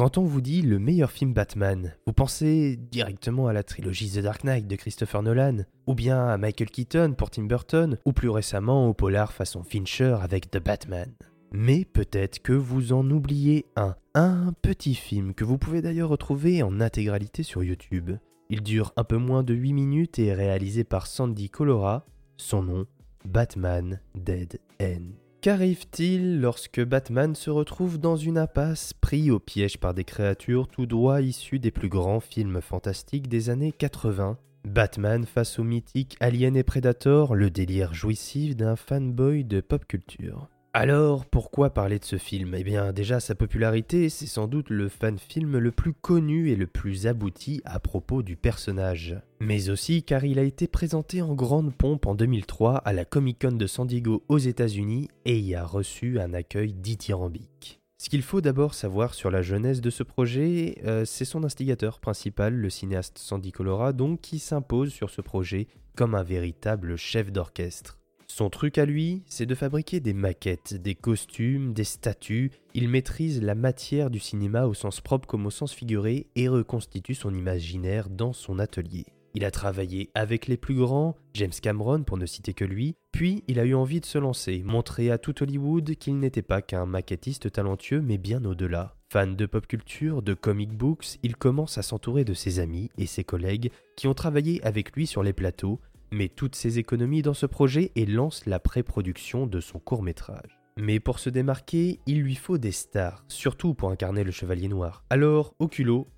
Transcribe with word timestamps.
Quand 0.00 0.16
on 0.16 0.24
vous 0.24 0.40
dit 0.40 0.62
le 0.62 0.78
meilleur 0.78 1.10
film 1.10 1.34
Batman, 1.34 1.94
vous 2.06 2.14
pensez 2.14 2.78
directement 2.90 3.48
à 3.48 3.52
la 3.52 3.62
trilogie 3.62 4.10
The 4.10 4.20
Dark 4.20 4.44
Knight 4.44 4.66
de 4.66 4.74
Christopher 4.74 5.22
Nolan, 5.22 5.66
ou 5.86 5.94
bien 5.94 6.26
à 6.26 6.38
Michael 6.38 6.70
Keaton 6.70 7.12
pour 7.12 7.28
Tim 7.28 7.42
Burton, 7.42 7.98
ou 8.06 8.14
plus 8.14 8.30
récemment 8.30 8.88
au 8.88 8.94
polar 8.94 9.34
façon 9.34 9.62
Fincher 9.62 10.16
avec 10.22 10.50
The 10.50 10.56
Batman. 10.56 11.12
Mais 11.52 11.84
peut-être 11.84 12.38
que 12.38 12.54
vous 12.54 12.94
en 12.94 13.10
oubliez 13.10 13.66
un, 13.76 13.94
un 14.14 14.54
petit 14.62 14.94
film 14.94 15.34
que 15.34 15.44
vous 15.44 15.58
pouvez 15.58 15.82
d'ailleurs 15.82 16.08
retrouver 16.08 16.62
en 16.62 16.80
intégralité 16.80 17.42
sur 17.42 17.62
YouTube. 17.62 18.12
Il 18.48 18.62
dure 18.62 18.94
un 18.96 19.04
peu 19.04 19.18
moins 19.18 19.42
de 19.42 19.52
8 19.52 19.74
minutes 19.74 20.18
et 20.18 20.28
est 20.28 20.34
réalisé 20.34 20.82
par 20.82 21.06
Sandy 21.06 21.50
Colora, 21.50 22.06
son 22.38 22.62
nom, 22.62 22.86
Batman 23.26 24.00
Dead 24.14 24.60
End. 24.80 25.10
Qu'arrive-t-il 25.40 26.38
lorsque 26.38 26.84
Batman 26.84 27.34
se 27.34 27.48
retrouve 27.48 27.98
dans 27.98 28.16
une 28.16 28.36
impasse, 28.36 28.92
pris 28.92 29.30
au 29.30 29.38
piège 29.38 29.78
par 29.78 29.94
des 29.94 30.04
créatures 30.04 30.68
tout 30.68 30.84
droit 30.84 31.22
issues 31.22 31.58
des 31.58 31.70
plus 31.70 31.88
grands 31.88 32.20
films 32.20 32.60
fantastiques 32.60 33.26
des 33.26 33.48
années 33.48 33.72
80 33.72 34.36
Batman 34.66 35.24
face 35.24 35.58
au 35.58 35.64
mythique 35.64 36.18
Alien 36.20 36.58
et 36.58 36.62
Predator, 36.62 37.34
le 37.34 37.48
délire 37.48 37.94
jouissif 37.94 38.54
d'un 38.54 38.76
fanboy 38.76 39.44
de 39.44 39.62
pop 39.62 39.86
culture. 39.86 40.50
Alors, 40.72 41.26
pourquoi 41.26 41.70
parler 41.70 41.98
de 41.98 42.04
ce 42.04 42.16
film? 42.16 42.54
Eh 42.56 42.62
bien, 42.62 42.92
déjà, 42.92 43.18
sa 43.18 43.34
popularité, 43.34 44.08
c'est 44.08 44.26
sans 44.26 44.46
doute 44.46 44.70
le 44.70 44.88
fan-film 44.88 45.58
le 45.58 45.72
plus 45.72 45.92
connu 45.92 46.50
et 46.50 46.54
le 46.54 46.68
plus 46.68 47.08
abouti 47.08 47.60
à 47.64 47.80
propos 47.80 48.22
du 48.22 48.36
personnage. 48.36 49.16
Mais 49.40 49.68
aussi 49.68 50.04
car 50.04 50.24
il 50.24 50.38
a 50.38 50.44
été 50.44 50.68
présenté 50.68 51.22
en 51.22 51.34
grande 51.34 51.74
pompe 51.74 52.06
en 52.06 52.14
2003 52.14 52.76
à 52.76 52.92
la 52.92 53.04
Comic-Con 53.04 53.56
de 53.56 53.66
San 53.66 53.84
Diego 53.84 54.22
aux 54.28 54.38
États-Unis 54.38 55.08
et 55.24 55.40
y 55.40 55.56
a 55.56 55.64
reçu 55.64 56.20
un 56.20 56.34
accueil 56.34 56.72
dithyrambique. 56.72 57.80
Ce 58.00 58.08
qu'il 58.08 58.22
faut 58.22 58.40
d'abord 58.40 58.74
savoir 58.74 59.14
sur 59.14 59.32
la 59.32 59.42
jeunesse 59.42 59.80
de 59.80 59.90
ce 59.90 60.04
projet, 60.04 60.78
euh, 60.84 61.04
c'est 61.04 61.24
son 61.24 61.42
instigateur 61.42 61.98
principal, 61.98 62.54
le 62.54 62.70
cinéaste 62.70 63.18
Sandy 63.18 63.50
Colora, 63.50 63.92
donc 63.92 64.20
qui 64.20 64.38
s'impose 64.38 64.92
sur 64.92 65.10
ce 65.10 65.20
projet 65.20 65.66
comme 65.96 66.14
un 66.14 66.22
véritable 66.22 66.96
chef 66.96 67.32
d'orchestre. 67.32 67.99
Son 68.40 68.48
truc 68.48 68.78
à 68.78 68.86
lui, 68.86 69.22
c'est 69.26 69.44
de 69.44 69.54
fabriquer 69.54 70.00
des 70.00 70.14
maquettes, 70.14 70.72
des 70.72 70.94
costumes, 70.94 71.74
des 71.74 71.84
statues. 71.84 72.50
Il 72.72 72.88
maîtrise 72.88 73.42
la 73.42 73.54
matière 73.54 74.08
du 74.08 74.18
cinéma 74.18 74.64
au 74.64 74.72
sens 74.72 75.02
propre 75.02 75.28
comme 75.28 75.44
au 75.44 75.50
sens 75.50 75.74
figuré 75.74 76.26
et 76.36 76.48
reconstitue 76.48 77.14
son 77.14 77.34
imaginaire 77.34 78.08
dans 78.08 78.32
son 78.32 78.58
atelier. 78.58 79.04
Il 79.34 79.44
a 79.44 79.50
travaillé 79.50 80.08
avec 80.14 80.46
les 80.46 80.56
plus 80.56 80.74
grands, 80.74 81.18
James 81.34 81.52
Cameron 81.60 82.02
pour 82.02 82.16
ne 82.16 82.24
citer 82.24 82.54
que 82.54 82.64
lui, 82.64 82.96
puis 83.12 83.44
il 83.46 83.60
a 83.60 83.66
eu 83.66 83.74
envie 83.74 84.00
de 84.00 84.06
se 84.06 84.16
lancer, 84.16 84.62
montrer 84.64 85.10
à 85.10 85.18
tout 85.18 85.42
Hollywood 85.42 85.94
qu'il 85.96 86.18
n'était 86.18 86.40
pas 86.40 86.62
qu'un 86.62 86.86
maquettiste 86.86 87.52
talentueux 87.52 88.00
mais 88.00 88.16
bien 88.16 88.42
au-delà. 88.46 88.96
Fan 89.12 89.36
de 89.36 89.44
pop 89.44 89.66
culture, 89.66 90.22
de 90.22 90.34
comic 90.34 90.70
books, 90.72 91.18
il 91.22 91.36
commence 91.36 91.78
à 91.78 91.82
s'entourer 91.82 92.24
de 92.24 92.32
ses 92.32 92.58
amis 92.60 92.90
et 92.96 93.06
ses 93.06 93.24
collègues 93.24 93.70
qui 93.96 94.06
ont 94.06 94.14
travaillé 94.14 94.64
avec 94.64 94.92
lui 94.96 95.06
sur 95.06 95.22
les 95.24 95.32
plateaux, 95.32 95.80
met 96.12 96.28
toutes 96.28 96.54
ses 96.54 96.78
économies 96.78 97.22
dans 97.22 97.34
ce 97.34 97.46
projet 97.46 97.92
et 97.96 98.06
lance 98.06 98.46
la 98.46 98.60
pré-production 98.60 99.46
de 99.46 99.60
son 99.60 99.78
court 99.78 100.02
métrage. 100.02 100.60
Mais 100.76 101.00
pour 101.00 101.18
se 101.18 101.30
démarquer, 101.30 102.00
il 102.06 102.22
lui 102.22 102.34
faut 102.34 102.56
des 102.56 102.72
stars, 102.72 103.24
surtout 103.28 103.74
pour 103.74 103.90
incarner 103.90 104.24
le 104.24 104.30
Chevalier 104.30 104.68
Noir. 104.68 105.04
Alors, 105.10 105.54
au 105.58 105.68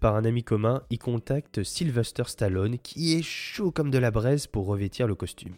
par 0.01 0.15
un 0.15 0.25
ami 0.25 0.45
commun, 0.45 0.83
il 0.91 0.99
contacte 0.99 1.63
Sylvester 1.63 2.25
Stallone 2.27 2.79
qui 2.79 3.19
est 3.19 3.23
chaud 3.23 3.73
comme 3.73 3.91
de 3.91 3.99
la 3.99 4.11
braise 4.11 4.47
pour 4.47 4.67
revêtir 4.67 5.07
le 5.07 5.15
costume. 5.15 5.57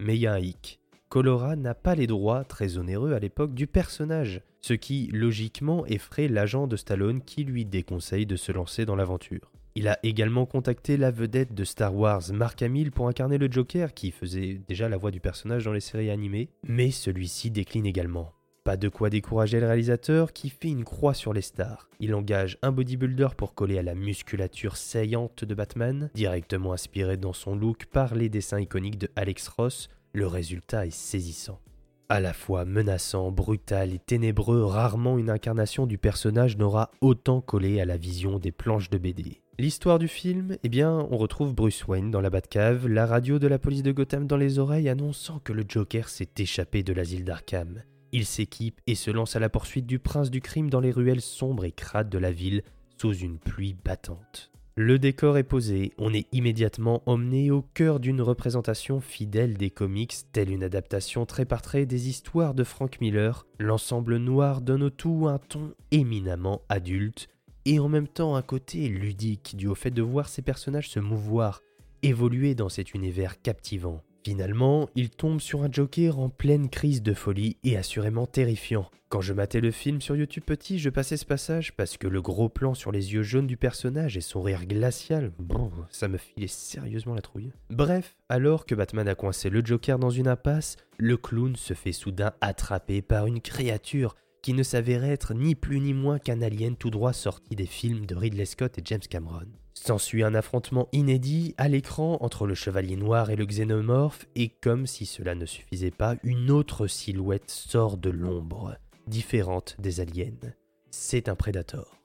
Mais 0.00 0.16
il 0.16 0.20
y 0.20 0.26
a 0.26 0.34
un 0.34 0.38
hic. 0.38 0.80
Colora 1.08 1.56
n'a 1.56 1.74
pas 1.74 1.94
les 1.94 2.06
droits, 2.06 2.44
très 2.44 2.78
onéreux 2.78 3.12
à 3.12 3.18
l'époque, 3.18 3.54
du 3.54 3.66
personnage, 3.66 4.42
ce 4.60 4.72
qui 4.72 5.08
logiquement 5.12 5.86
effraie 5.86 6.28
l'agent 6.28 6.66
de 6.66 6.76
Stallone 6.76 7.22
qui 7.22 7.44
lui 7.44 7.64
déconseille 7.64 8.26
de 8.26 8.36
se 8.36 8.52
lancer 8.52 8.86
dans 8.86 8.96
l'aventure. 8.96 9.52
Il 9.74 9.88
a 9.88 9.98
également 10.02 10.44
contacté 10.44 10.98
la 10.98 11.10
vedette 11.10 11.54
de 11.54 11.64
Star 11.64 11.94
Wars, 11.94 12.22
Mark 12.32 12.60
Hamill, 12.60 12.92
pour 12.92 13.08
incarner 13.08 13.38
le 13.38 13.50
Joker, 13.50 13.94
qui 13.94 14.10
faisait 14.10 14.60
déjà 14.68 14.88
la 14.88 14.98
voix 14.98 15.10
du 15.10 15.20
personnage 15.20 15.64
dans 15.64 15.72
les 15.72 15.80
séries 15.80 16.10
animées, 16.10 16.50
mais 16.66 16.90
celui-ci 16.90 17.50
décline 17.50 17.86
également. 17.86 18.32
Pas 18.64 18.76
de 18.76 18.90
quoi 18.90 19.08
décourager 19.10 19.58
le 19.58 19.66
réalisateur 19.66 20.32
qui 20.32 20.50
fait 20.50 20.68
une 20.68 20.84
croix 20.84 21.14
sur 21.14 21.32
les 21.32 21.40
stars. 21.40 21.88
Il 22.00 22.14
engage 22.14 22.58
un 22.62 22.70
bodybuilder 22.70 23.28
pour 23.36 23.54
coller 23.54 23.78
à 23.78 23.82
la 23.82 23.94
musculature 23.94 24.76
saillante 24.76 25.44
de 25.44 25.54
Batman, 25.54 26.10
directement 26.14 26.72
inspiré 26.72 27.16
dans 27.16 27.32
son 27.32 27.56
look 27.56 27.86
par 27.86 28.14
les 28.14 28.28
dessins 28.28 28.60
iconiques 28.60 28.98
de 28.98 29.08
Alex 29.16 29.48
Ross. 29.48 29.88
Le 30.12 30.26
résultat 30.26 30.86
est 30.86 30.94
saisissant. 30.94 31.60
À 32.08 32.20
la 32.20 32.32
fois 32.32 32.64
menaçant, 32.64 33.30
brutal 33.30 33.94
et 33.94 33.98
ténébreux, 33.98 34.64
rarement 34.64 35.18
une 35.18 35.30
incarnation 35.30 35.86
du 35.86 35.98
personnage 35.98 36.58
n'aura 36.58 36.90
autant 37.00 37.40
collé 37.40 37.80
à 37.80 37.84
la 37.84 37.96
vision 37.96 38.38
des 38.38 38.52
planches 38.52 38.90
de 38.90 38.98
BD. 38.98 39.42
L'histoire 39.58 39.98
du 39.98 40.08
film, 40.08 40.56
eh 40.62 40.68
bien, 40.68 41.06
on 41.10 41.16
retrouve 41.16 41.54
Bruce 41.54 41.86
Wayne 41.86 42.10
dans 42.10 42.20
la 42.20 42.30
Batcave, 42.30 42.86
la 42.86 43.06
radio 43.06 43.38
de 43.38 43.46
la 43.46 43.58
police 43.58 43.82
de 43.82 43.92
Gotham 43.92 44.26
dans 44.26 44.36
les 44.36 44.58
oreilles 44.58 44.88
annonçant 44.88 45.38
que 45.38 45.52
le 45.52 45.64
Joker 45.66 46.08
s'est 46.08 46.30
échappé 46.38 46.82
de 46.82 46.92
l'asile 46.92 47.24
d'Arkham. 47.24 47.82
Il 48.12 48.26
s'équipe 48.26 48.80
et 48.86 48.94
se 48.94 49.10
lance 49.10 49.36
à 49.36 49.40
la 49.40 49.48
poursuite 49.48 49.86
du 49.86 49.98
prince 49.98 50.30
du 50.30 50.42
crime 50.42 50.68
dans 50.68 50.80
les 50.80 50.90
ruelles 50.90 51.22
sombres 51.22 51.64
et 51.64 51.72
crades 51.72 52.10
de 52.10 52.18
la 52.18 52.30
ville 52.30 52.62
sous 52.98 53.14
une 53.14 53.38
pluie 53.38 53.74
battante. 53.84 54.51
Le 54.74 54.98
décor 54.98 55.36
est 55.36 55.42
posé, 55.42 55.92
on 55.98 56.14
est 56.14 56.26
immédiatement 56.32 57.02
emmené 57.04 57.50
au 57.50 57.60
cœur 57.60 58.00
d'une 58.00 58.22
représentation 58.22 59.02
fidèle 59.02 59.58
des 59.58 59.68
comics, 59.68 60.14
telle 60.32 60.50
une 60.50 60.64
adaptation 60.64 61.26
trait 61.26 61.44
par 61.44 61.60
trait 61.60 61.84
des 61.84 62.08
histoires 62.08 62.54
de 62.54 62.64
Frank 62.64 62.98
Miller. 63.02 63.46
L'ensemble 63.58 64.16
noir 64.16 64.62
donne 64.62 64.84
au 64.84 64.88
tout 64.88 65.26
un 65.28 65.36
ton 65.36 65.74
éminemment 65.90 66.62
adulte, 66.70 67.28
et 67.66 67.80
en 67.80 67.90
même 67.90 68.08
temps 68.08 68.34
un 68.34 68.40
côté 68.40 68.88
ludique 68.88 69.56
dû 69.58 69.66
au 69.66 69.74
fait 69.74 69.90
de 69.90 70.00
voir 70.00 70.30
ces 70.30 70.40
personnages 70.40 70.88
se 70.88 71.00
mouvoir, 71.00 71.60
évoluer 72.02 72.54
dans 72.54 72.70
cet 72.70 72.94
univers 72.94 73.42
captivant. 73.42 74.02
Finalement, 74.24 74.88
il 74.94 75.10
tombe 75.10 75.40
sur 75.40 75.64
un 75.64 75.72
Joker 75.72 76.20
en 76.20 76.28
pleine 76.28 76.68
crise 76.68 77.02
de 77.02 77.12
folie 77.12 77.56
et 77.64 77.76
assurément 77.76 78.26
terrifiant. 78.26 78.88
Quand 79.08 79.20
je 79.20 79.32
matais 79.32 79.60
le 79.60 79.72
film 79.72 80.00
sur 80.00 80.14
YouTube 80.16 80.44
petit, 80.46 80.78
je 80.78 80.90
passais 80.90 81.16
ce 81.16 81.26
passage 81.26 81.74
parce 81.76 81.98
que 81.98 82.06
le 82.06 82.22
gros 82.22 82.48
plan 82.48 82.72
sur 82.72 82.92
les 82.92 83.12
yeux 83.12 83.24
jaunes 83.24 83.48
du 83.48 83.56
personnage 83.56 84.16
et 84.16 84.20
son 84.20 84.40
rire 84.40 84.64
glacial, 84.64 85.32
bon, 85.38 85.70
ça 85.90 86.06
me 86.06 86.18
filait 86.18 86.46
sérieusement 86.46 87.14
la 87.14 87.20
trouille. 87.20 87.52
Bref, 87.68 88.16
alors 88.28 88.64
que 88.64 88.76
Batman 88.76 89.08
a 89.08 89.14
coincé 89.16 89.50
le 89.50 89.60
Joker 89.62 89.98
dans 89.98 90.10
une 90.10 90.28
impasse, 90.28 90.76
le 90.98 91.16
clown 91.16 91.56
se 91.56 91.74
fait 91.74 91.92
soudain 91.92 92.32
attraper 92.40 93.02
par 93.02 93.26
une 93.26 93.40
créature 93.40 94.14
qui 94.40 94.54
ne 94.54 94.62
s'avérait 94.62 95.10
être 95.10 95.34
ni 95.34 95.54
plus 95.56 95.80
ni 95.80 95.94
moins 95.94 96.18
qu'un 96.18 96.42
alien 96.42 96.76
tout 96.76 96.90
droit 96.90 97.12
sorti 97.12 97.56
des 97.56 97.66
films 97.66 98.06
de 98.06 98.14
Ridley 98.14 98.44
Scott 98.44 98.78
et 98.78 98.82
James 98.84 99.00
Cameron. 99.00 99.48
S'ensuit 99.74 100.22
un 100.22 100.34
affrontement 100.34 100.88
inédit 100.92 101.54
à 101.56 101.68
l'écran 101.68 102.18
entre 102.20 102.46
le 102.46 102.54
chevalier 102.54 102.96
noir 102.96 103.30
et 103.30 103.36
le 103.36 103.46
xénomorphe, 103.46 104.26
et 104.36 104.48
comme 104.48 104.86
si 104.86 105.06
cela 105.06 105.34
ne 105.34 105.46
suffisait 105.46 105.90
pas, 105.90 106.16
une 106.22 106.50
autre 106.50 106.86
silhouette 106.86 107.50
sort 107.50 107.96
de 107.96 108.10
l'ombre, 108.10 108.76
différente 109.06 109.76
des 109.78 110.00
aliens. 110.00 110.52
C'est 110.90 111.28
un 111.28 111.34
prédateur. 111.34 111.96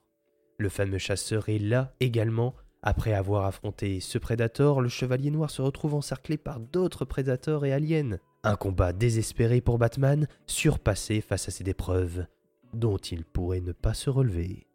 Le 0.58 0.68
fameux 0.68 0.98
chasseur 0.98 1.48
est 1.48 1.58
là 1.58 1.94
également. 2.00 2.54
Après 2.82 3.12
avoir 3.12 3.44
affronté 3.44 4.00
ce 4.00 4.18
prédateur, 4.18 4.80
le 4.80 4.88
chevalier 4.88 5.30
noir 5.30 5.50
se 5.50 5.62
retrouve 5.62 5.94
encerclé 5.94 6.36
par 6.36 6.58
d'autres 6.58 7.04
prédateurs 7.04 7.64
et 7.64 7.72
aliens. 7.72 8.18
Un 8.44 8.56
combat 8.56 8.92
désespéré 8.92 9.60
pour 9.60 9.78
Batman, 9.78 10.26
surpassé 10.46 11.20
face 11.20 11.48
à 11.48 11.50
ces 11.50 11.68
épreuves, 11.68 12.26
dont 12.72 12.96
il 12.96 13.24
pourrait 13.24 13.60
ne 13.60 13.72
pas 13.72 13.94
se 13.94 14.10
relever. 14.10 14.66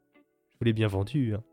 Je 0.51 0.57
vous 0.59 0.65
l'ai 0.65 0.73
bien 0.73 0.87
vendu, 0.87 1.33
hein. 1.33 1.43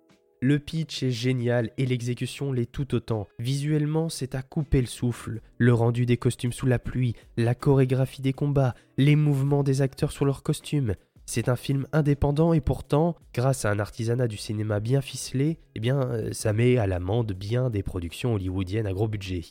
Le 0.43 0.59
pitch 0.59 1.03
est 1.03 1.11
génial 1.11 1.71
et 1.77 1.85
l'exécution 1.85 2.51
l'est 2.51 2.65
tout 2.65 2.95
autant. 2.95 3.29
Visuellement, 3.39 4.09
c'est 4.09 4.35
à 4.35 4.41
couper 4.41 4.81
le 4.81 4.87
souffle. 4.87 5.43
Le 5.59 5.75
rendu 5.75 6.07
des 6.07 6.17
costumes 6.17 6.55
sous 6.55 6.65
la 6.65 6.79
pluie, 6.79 7.15
la 7.37 7.55
chorégraphie 7.55 8.23
des 8.23 8.33
combats, 8.33 8.75
les 8.97 9.17
mouvements 9.17 9.63
des 9.63 9.83
acteurs 9.83 10.13
sur 10.13 10.25
leurs 10.25 10.43
costumes. 10.43 10.95
C'est 11.27 11.51
un 11.51 11.57
film 11.57 11.87
indépendant 11.93 12.55
et 12.55 12.63
pourtant, 12.63 13.17
grâce 13.35 13.67
à 13.67 13.71
un 13.71 13.79
artisanat 13.79 14.29
du 14.29 14.39
cinéma 14.39 14.81
bien 14.81 15.03
ficelé, 15.03 15.59
eh 15.75 15.81
bien, 15.81 16.01
euh, 16.01 16.33
ça 16.33 16.55
met 16.55 16.79
à 16.79 16.87
l'amende 16.87 17.33
bien 17.33 17.69
des 17.69 17.83
productions 17.83 18.33
hollywoodiennes 18.33 18.87
à 18.87 18.95
gros 18.95 19.09
budget. 19.09 19.43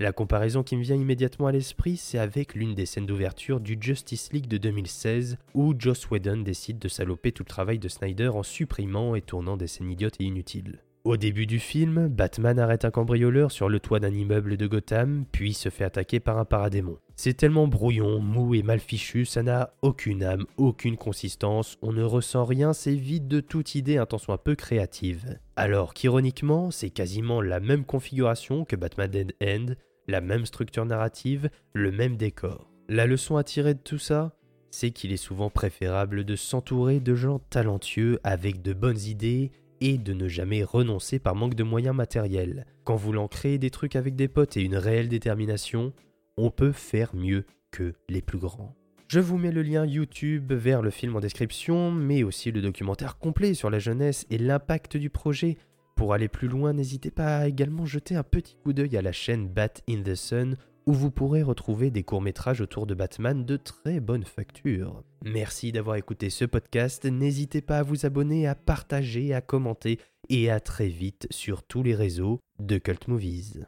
La 0.00 0.12
comparaison 0.12 0.62
qui 0.62 0.76
me 0.76 0.82
vient 0.82 0.94
immédiatement 0.94 1.48
à 1.48 1.52
l'esprit, 1.52 1.96
c'est 1.96 2.20
avec 2.20 2.54
l'une 2.54 2.76
des 2.76 2.86
scènes 2.86 3.06
d'ouverture 3.06 3.58
du 3.58 3.76
Justice 3.80 4.32
League 4.32 4.46
de 4.46 4.56
2016, 4.56 5.38
où 5.54 5.74
Joss 5.76 6.08
Whedon 6.08 6.42
décide 6.42 6.78
de 6.78 6.86
saloper 6.86 7.32
tout 7.32 7.42
le 7.42 7.48
travail 7.48 7.80
de 7.80 7.88
Snyder 7.88 8.28
en 8.28 8.44
supprimant 8.44 9.16
et 9.16 9.22
tournant 9.22 9.56
des 9.56 9.66
scènes 9.66 9.90
idiotes 9.90 10.14
et 10.20 10.24
inutiles. 10.24 10.84
Au 11.02 11.16
début 11.16 11.46
du 11.46 11.58
film, 11.58 12.06
Batman 12.06 12.60
arrête 12.60 12.84
un 12.84 12.92
cambrioleur 12.92 13.50
sur 13.50 13.68
le 13.68 13.80
toit 13.80 13.98
d'un 13.98 14.12
immeuble 14.12 14.56
de 14.56 14.66
Gotham, 14.68 15.24
puis 15.32 15.52
se 15.52 15.68
fait 15.68 15.84
attaquer 15.84 16.20
par 16.20 16.38
un 16.38 16.44
paradémon. 16.44 16.98
C'est 17.16 17.34
tellement 17.34 17.66
brouillon, 17.66 18.20
mou 18.20 18.54
et 18.54 18.62
mal 18.62 18.78
fichu, 18.78 19.24
ça 19.24 19.42
n'a 19.42 19.72
aucune 19.82 20.22
âme, 20.22 20.44
aucune 20.58 20.96
consistance, 20.96 21.76
on 21.82 21.92
ne 21.92 22.04
ressent 22.04 22.44
rien, 22.44 22.72
c'est 22.72 22.94
vide 22.94 23.26
de 23.26 23.40
toute 23.40 23.74
idée 23.74 23.96
un 23.96 24.06
peu 24.36 24.54
créative. 24.54 25.38
Alors 25.56 25.94
qu'ironiquement, 25.94 26.70
c'est 26.70 26.90
quasiment 26.90 27.40
la 27.40 27.58
même 27.58 27.84
configuration 27.84 28.64
que 28.64 28.76
Batman 28.76 29.10
Dead 29.10 29.34
End, 29.42 29.74
la 30.08 30.20
même 30.20 30.46
structure 30.46 30.84
narrative, 30.84 31.48
le 31.74 31.92
même 31.92 32.16
décor. 32.16 32.70
La 32.88 33.06
leçon 33.06 33.36
à 33.36 33.44
tirer 33.44 33.74
de 33.74 33.80
tout 33.80 33.98
ça 33.98 34.34
c'est 34.70 34.90
qu'il 34.90 35.12
est 35.12 35.16
souvent 35.16 35.50
préférable 35.50 36.24
de 36.24 36.36
s'entourer 36.36 37.00
de 37.00 37.14
gens 37.14 37.38
talentueux 37.50 38.18
avec 38.24 38.62
de 38.62 38.72
bonnes 38.72 39.00
idées 39.00 39.50
et 39.80 39.98
de 39.98 40.12
ne 40.12 40.28
jamais 40.28 40.64
renoncer 40.64 41.18
par 41.18 41.34
manque 41.34 41.54
de 41.54 41.62
moyens 41.62 41.94
matériels. 41.94 42.66
Qu'en 42.84 42.96
voulant 42.96 43.28
créer 43.28 43.58
des 43.58 43.70
trucs 43.70 43.96
avec 43.96 44.16
des 44.16 44.28
potes 44.28 44.56
et 44.56 44.62
une 44.62 44.76
réelle 44.76 45.08
détermination, 45.08 45.92
on 46.36 46.50
peut 46.50 46.72
faire 46.72 47.14
mieux 47.14 47.44
que 47.70 47.94
les 48.08 48.22
plus 48.22 48.38
grands. 48.38 48.74
Je 49.08 49.20
vous 49.20 49.38
mets 49.38 49.52
le 49.52 49.62
lien 49.62 49.86
YouTube 49.86 50.52
vers 50.52 50.82
le 50.82 50.90
film 50.90 51.16
en 51.16 51.20
description, 51.20 51.90
mais 51.90 52.22
aussi 52.22 52.50
le 52.50 52.60
documentaire 52.60 53.18
complet 53.18 53.54
sur 53.54 53.70
la 53.70 53.78
jeunesse 53.78 54.26
et 54.28 54.36
l'impact 54.36 54.98
du 54.98 55.08
projet. 55.08 55.56
Pour 55.98 56.14
aller 56.14 56.28
plus 56.28 56.46
loin, 56.46 56.74
n'hésitez 56.74 57.10
pas 57.10 57.38
à 57.38 57.48
également 57.48 57.84
jeter 57.84 58.14
un 58.14 58.22
petit 58.22 58.54
coup 58.54 58.72
d'œil 58.72 58.96
à 58.96 59.02
la 59.02 59.10
chaîne 59.10 59.48
Bat 59.48 59.82
in 59.88 60.04
the 60.04 60.14
Sun, 60.14 60.56
où 60.86 60.92
vous 60.92 61.10
pourrez 61.10 61.42
retrouver 61.42 61.90
des 61.90 62.04
courts-métrages 62.04 62.60
autour 62.60 62.86
de 62.86 62.94
Batman 62.94 63.44
de 63.44 63.56
très 63.56 63.98
bonne 63.98 64.22
facture. 64.22 65.02
Merci 65.24 65.72
d'avoir 65.72 65.96
écouté 65.96 66.30
ce 66.30 66.44
podcast, 66.44 67.04
n'hésitez 67.04 67.62
pas 67.62 67.78
à 67.78 67.82
vous 67.82 68.06
abonner, 68.06 68.46
à 68.46 68.54
partager, 68.54 69.34
à 69.34 69.40
commenter, 69.40 69.98
et 70.28 70.50
à 70.50 70.60
très 70.60 70.86
vite 70.86 71.26
sur 71.30 71.64
tous 71.64 71.82
les 71.82 71.96
réseaux 71.96 72.38
de 72.60 72.78
Cult 72.78 73.08
Movies. 73.08 73.66